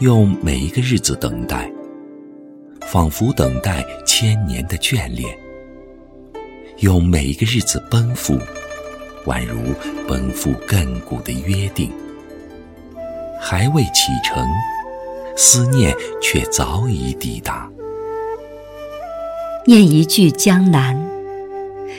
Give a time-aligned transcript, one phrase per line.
[0.00, 1.72] 用每一个日子等待，
[2.82, 5.30] 仿佛等待千年的眷恋；
[6.80, 8.38] 用每一个日子奔赴，
[9.24, 9.56] 宛如
[10.06, 11.90] 奔赴亘古的约定。
[13.40, 14.46] 还未启程，
[15.34, 17.66] 思念却早已抵达。
[19.64, 20.94] 念一句江南，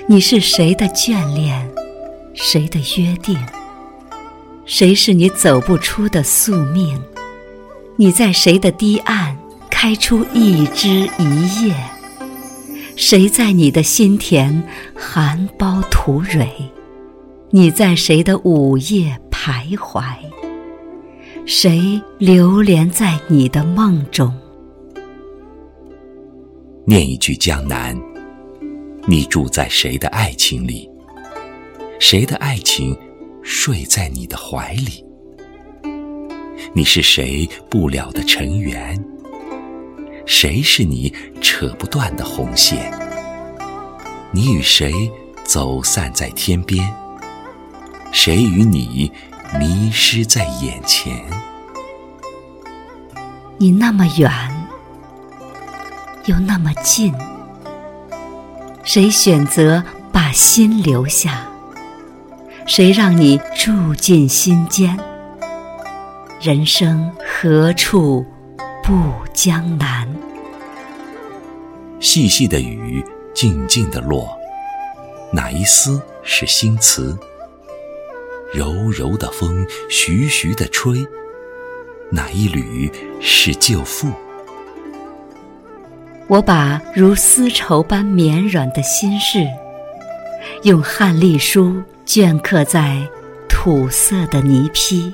[0.06, 1.68] 你是谁的眷恋，
[2.36, 3.36] 谁的约定？
[4.68, 7.02] 谁是你走不出的宿命？
[8.00, 9.36] 你在谁的堤岸
[9.72, 11.74] 开出一枝一叶？
[12.96, 14.64] 谁在你的心田
[14.96, 16.48] 含苞吐蕊？
[17.50, 20.14] 你在谁的午夜徘徊？
[21.48, 24.32] 谁流连在你的梦中？
[26.86, 28.00] 念一句江南，
[29.08, 30.88] 你住在谁的爱情里？
[32.00, 32.96] 谁的爱情
[33.42, 35.04] 睡在你的怀里？
[36.78, 39.04] 你是谁不了的尘缘？
[40.28, 41.12] 谁是你
[41.42, 42.94] 扯不断的红线？
[44.32, 45.12] 你与谁
[45.44, 46.88] 走散在天边？
[48.12, 49.12] 谁与你
[49.60, 51.26] 迷失在眼前？
[53.58, 54.32] 你那么远，
[56.28, 57.12] 又那么近，
[58.84, 61.48] 谁选择把心留下？
[62.68, 64.96] 谁让你住进心间？
[66.40, 68.24] 人生何处
[68.84, 70.08] 不江南？
[72.00, 74.30] 细细的雨，静静的落，
[75.34, 77.18] 哪一丝是新词？
[78.54, 81.04] 柔柔的风，徐徐的吹，
[82.12, 84.08] 哪一缕是旧赋？
[86.28, 89.40] 我把如丝绸般绵软的心事，
[90.62, 93.02] 用汉隶书镌刻在
[93.50, 95.12] 土色的泥坯。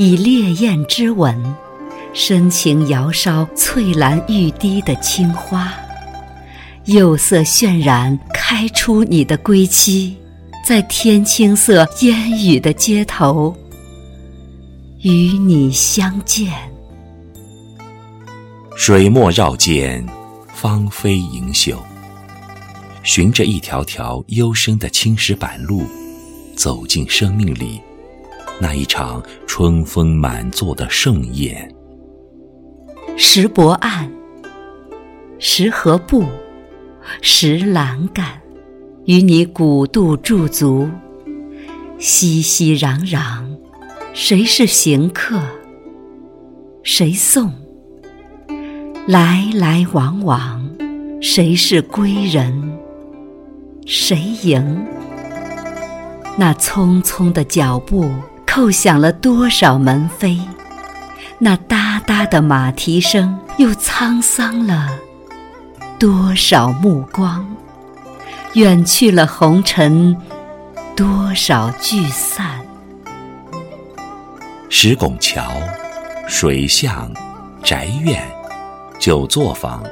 [0.00, 1.36] 以烈焰之吻，
[2.14, 5.74] 深情摇烧翠蓝欲滴的青花，
[6.84, 10.14] 釉色渲染开出你的归期，
[10.64, 13.52] 在天青色烟雨的街头，
[15.02, 16.52] 与你相见。
[18.76, 20.06] 水墨绕剑，
[20.54, 21.76] 芳菲盈袖，
[23.02, 25.82] 循着一条条幽深的青石板路，
[26.54, 27.80] 走进生命里。
[28.60, 31.72] 那一场春风满座的盛宴，
[33.16, 34.10] 石泊岸，
[35.38, 36.24] 石河步，
[37.22, 38.26] 石栏杆，
[39.04, 40.90] 与你古渡驻足，
[41.98, 43.44] 熙熙攘攘，
[44.12, 45.40] 谁是行客？
[46.82, 47.52] 谁送？
[49.06, 50.68] 来来往往，
[51.22, 52.76] 谁是归人？
[53.86, 54.84] 谁迎？
[56.36, 58.10] 那匆匆的脚步。
[58.48, 60.40] 叩响了多少门扉？
[61.38, 64.88] 那哒哒的马蹄声，又沧桑了
[65.98, 67.46] 多少目光？
[68.54, 70.16] 远去了红尘，
[70.96, 72.58] 多少聚散？
[74.70, 75.52] 石拱桥、
[76.26, 77.12] 水巷、
[77.62, 78.26] 宅院、
[78.98, 79.84] 九作坊，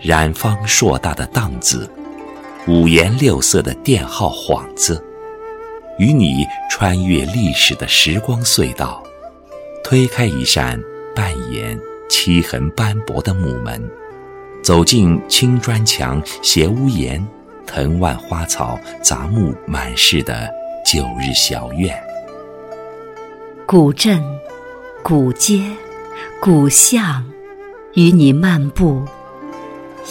[0.00, 1.90] 染坊硕大的档子，
[2.68, 5.02] 五颜六色的店号幌子。
[5.98, 9.02] 与你穿越历史的时光隧道，
[9.82, 10.78] 推开一扇
[11.14, 13.82] 半掩漆痕斑驳的木门，
[14.62, 17.26] 走进青砖墙、斜屋檐、
[17.66, 20.50] 藤蔓花草、杂木满室的
[20.84, 21.98] 旧日小院。
[23.64, 24.22] 古镇、
[25.02, 25.62] 古街、
[26.40, 27.24] 古巷，
[27.94, 29.02] 与你漫步，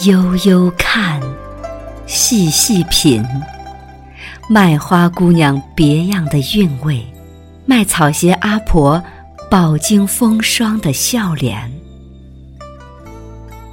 [0.02, 1.22] 悠悠看，
[2.06, 3.24] 细细品。
[4.48, 7.04] 卖花姑娘别样的韵味，
[7.64, 9.02] 卖草鞋阿婆
[9.50, 11.68] 饱经风霜的笑脸。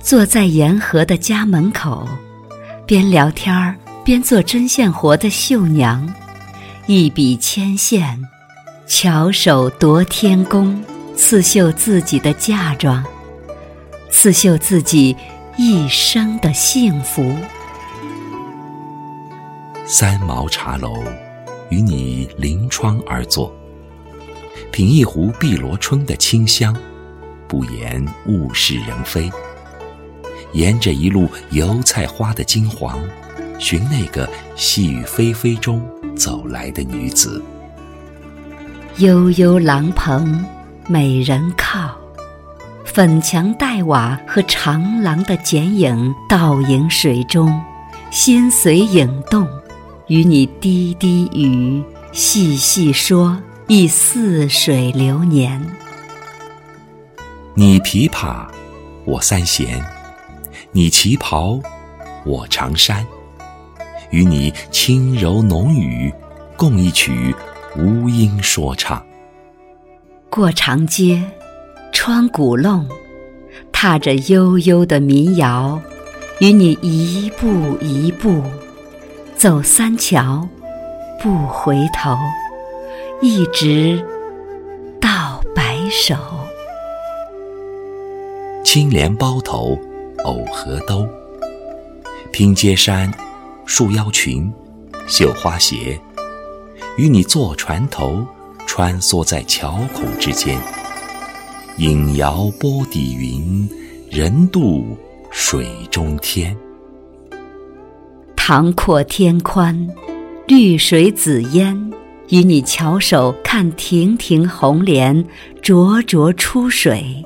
[0.01, 2.07] 坐在沿河的家门口，
[2.87, 6.11] 边聊天儿边做针线活的绣娘，
[6.87, 8.19] 一笔牵线，
[8.87, 10.83] 巧手夺天工，
[11.15, 13.05] 刺绣自己的嫁妆，
[14.09, 15.15] 刺绣自己
[15.55, 17.31] 一生的幸福。
[19.85, 21.03] 三毛茶楼，
[21.69, 23.53] 与你临窗而坐，
[24.71, 26.73] 品一壶碧螺春的清香，
[27.49, 29.29] 不言物是人非。
[30.53, 32.97] 沿着一路油菜花的金黄，
[33.59, 37.43] 寻那个细雨霏霏中走来的女子。
[38.99, 40.45] 悠悠廊棚，
[40.87, 41.93] 美人靠，
[42.85, 47.61] 粉墙黛瓦和长廊的剪影倒影水中，
[48.11, 49.45] 心随影动。
[50.07, 55.65] 与你滴滴语，细细说，忆似水流年。
[57.53, 58.45] 你琵琶，
[59.05, 59.81] 我三弦；
[60.73, 61.57] 你旗袍，
[62.25, 63.05] 我长衫。
[64.11, 66.13] 与你轻柔浓语，
[66.57, 67.33] 共一曲
[67.77, 69.01] 无音说唱。
[70.29, 71.23] 过长街，
[71.93, 72.85] 穿古弄，
[73.71, 75.79] 踏着悠悠的民谣，
[76.39, 78.43] 与你一步一步
[79.43, 80.47] 走三桥，
[81.21, 82.17] 不回头，
[83.21, 84.01] 一直
[85.01, 86.15] 到白首。
[88.63, 89.77] 青莲包头，
[90.23, 91.05] 藕荷兜，
[92.31, 93.13] 拼接衫。
[93.65, 94.49] 束腰裙，
[95.07, 95.99] 绣花鞋，
[96.95, 98.25] 与你坐船头，
[98.65, 100.57] 穿梭在桥孔之间。
[101.79, 103.69] 影摇波底云，
[104.09, 104.97] 人渡
[105.29, 106.55] 水中天。
[108.45, 109.87] 塘阔天宽，
[110.47, 111.93] 绿水紫烟，
[112.27, 115.25] 与你翘首看亭亭红莲
[115.61, 117.23] 灼灼出水，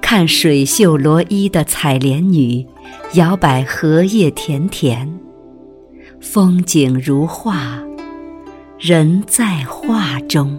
[0.00, 2.64] 看水袖罗衣的采莲女
[3.14, 5.12] 摇摆荷叶田田。
[6.20, 7.80] 风景如画，
[8.78, 10.56] 人在画中。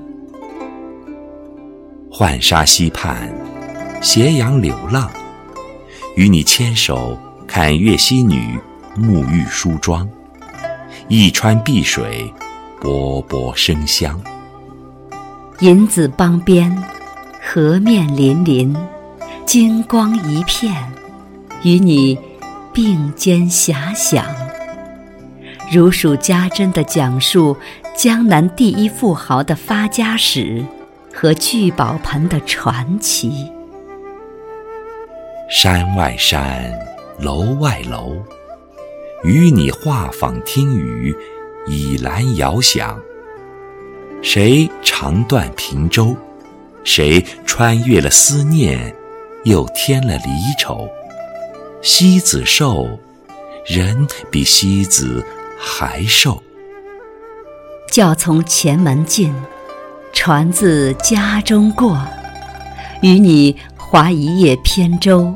[2.12, 3.34] 浣纱溪畔，
[4.02, 5.10] 斜阳柳浪，
[6.18, 7.18] 与你牵手
[7.48, 8.60] 看月溪女
[8.98, 10.10] 沐浴梳妆，
[11.08, 12.34] 一川碧水，
[12.82, 14.20] 波波生香。
[15.60, 16.76] 银子帮边，
[17.42, 18.76] 河面粼粼，
[19.46, 20.74] 金光一片，
[21.62, 22.18] 与你
[22.74, 24.26] 并肩遐想。
[25.72, 27.56] 如数家珍地讲述
[27.96, 30.66] 江南第一富豪的发家史
[31.14, 33.52] 和聚宝盆的传奇。
[35.50, 36.74] 山外山，
[37.20, 38.16] 楼外楼，
[39.24, 41.16] 与你画舫听雨，
[41.68, 43.00] 倚栏遥想。
[44.22, 46.16] 谁长断平洲？
[46.84, 48.96] 谁穿越了思念，
[49.44, 50.30] 又添了离
[50.60, 50.88] 愁？
[51.82, 52.88] 西子瘦，
[53.66, 55.26] 人比西子。
[55.60, 56.44] 还瘦。
[57.92, 59.34] 轿从前门进，
[60.14, 62.00] 船自家中过。
[63.02, 65.34] 与你划一叶扁舟，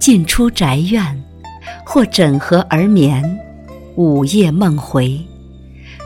[0.00, 1.22] 进出宅院，
[1.92, 3.20] 或枕河而眠，
[3.96, 5.20] 午夜梦回，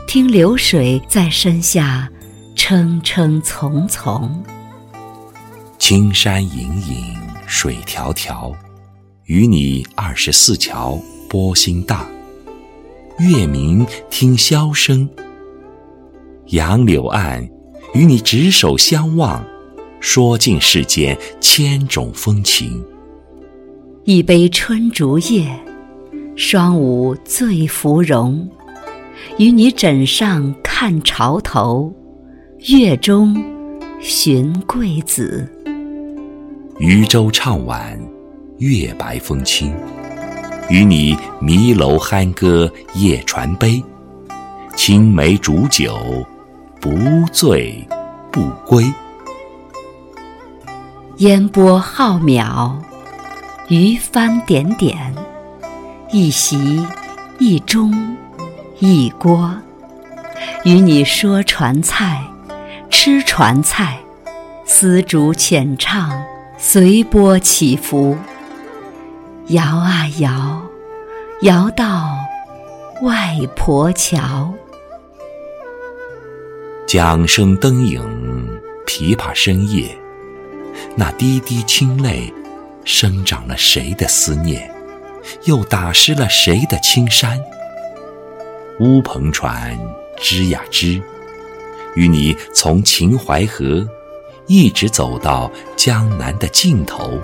[0.07, 2.09] 听流水在身下
[2.55, 4.43] 称称从从。
[5.77, 7.15] 青山隐隐
[7.45, 8.51] 水迢迢，
[9.25, 10.99] 与你二十四桥
[11.29, 12.03] 波心大。
[13.19, 15.07] 月明听箫声，
[16.47, 17.47] 杨柳岸，
[17.93, 19.45] 与你执手相望，
[19.99, 22.83] 说尽世间千种风情。
[24.03, 25.47] 一杯春竹叶，
[26.37, 28.45] 双舞醉芙蓉，
[29.37, 31.93] 与你枕上看潮头，
[32.67, 33.41] 月中
[34.01, 35.49] 寻桂子。
[36.77, 37.97] 渔舟唱晚，
[38.57, 39.73] 月白风清。
[40.69, 43.81] 与你迷楼酣歌夜传杯，
[44.75, 45.95] 青梅煮酒，
[46.81, 46.91] 不
[47.31, 47.87] 醉
[48.29, 48.83] 不归。
[51.19, 52.75] 烟波浩渺，
[53.69, 55.15] 鱼帆点点，
[56.17, 56.81] 一席
[57.39, 57.93] 一盅
[58.79, 59.53] 一锅，
[60.63, 62.23] 与你说传菜，
[62.89, 63.99] 吃传菜，
[64.63, 66.23] 丝竹浅唱，
[66.57, 68.17] 随波起伏。
[69.47, 70.61] 摇啊摇，
[71.41, 72.15] 摇到
[73.01, 74.53] 外婆桥。
[76.87, 78.01] 桨声灯影，
[78.87, 79.93] 琵琶声夜，
[80.95, 82.33] 那滴滴清泪，
[82.85, 84.73] 生长了谁的思念？
[85.45, 87.39] 又打湿了谁的青衫？
[88.79, 89.77] 乌篷船
[90.17, 91.01] 织呀织，
[91.95, 93.87] 与你从秦淮河
[94.47, 97.19] 一直走到江南的尽头。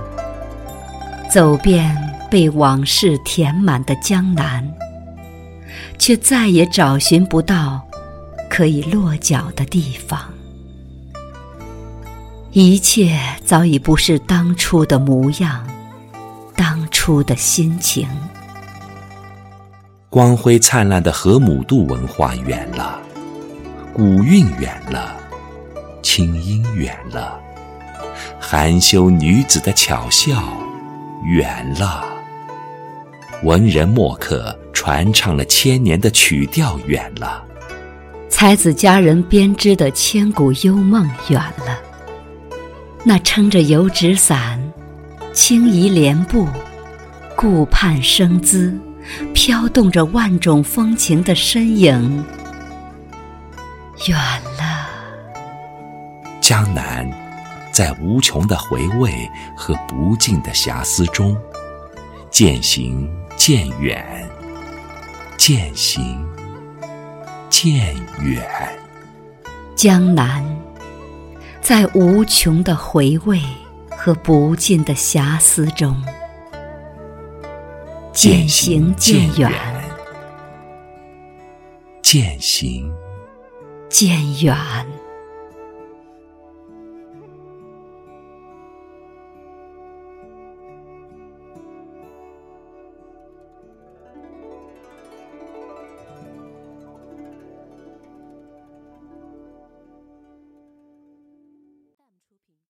[1.30, 1.96] 走遍
[2.30, 4.66] 被往事填满的江南，
[5.98, 7.82] 却再也找寻不到
[8.50, 10.20] 可以落脚的地方。
[12.52, 15.66] 一切早已不是当初的模样，
[16.62, 18.08] 当初的心情。
[20.12, 23.02] 光辉灿烂的河姆渡文化远了，
[23.92, 25.16] 古韵远了，
[26.04, 27.40] 清音远了，
[28.40, 30.40] 含羞女子的巧笑。
[31.26, 32.06] 远了，
[33.42, 37.44] 文人墨客传唱了千年的曲调远了，
[38.30, 41.80] 才子佳人编织的千古幽梦远了。
[43.04, 44.71] 那撑着油纸伞、
[45.34, 46.48] 轻移莲步、
[47.38, 48.78] 顾盼生姿、
[49.34, 52.24] 飘动着万种风情的身影
[54.08, 54.18] 远
[54.58, 54.90] 了。
[56.42, 57.10] 江南，
[57.72, 61.38] 在无穷的回味和不尽的遐思中，
[62.30, 64.30] 渐行渐远，
[65.38, 66.26] 渐行
[67.50, 68.46] 渐远。
[69.78, 70.46] 江南，
[71.62, 73.42] 在无穷的回味
[74.04, 75.96] 和不尽的遐思中，
[78.12, 79.52] 渐行渐远，
[82.02, 82.92] 渐行
[83.90, 84.58] 渐远。